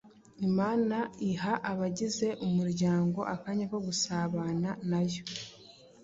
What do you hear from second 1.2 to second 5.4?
iha abagize umuryango akanya ko gusabana na yo,